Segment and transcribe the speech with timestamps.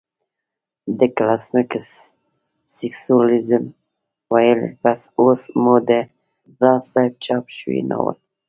[0.99, 1.69] د کاسمک
[2.75, 3.63] سېکسوليزم
[4.33, 5.91] ويلو پس اوس مو د
[6.61, 8.17] راز صاحب چاپ شوى ناول